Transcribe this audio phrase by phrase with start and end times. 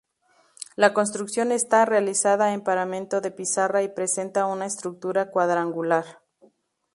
[0.77, 6.23] La construcción está, realizada en paramento de pizarra y presenta una estructura cuadrangular.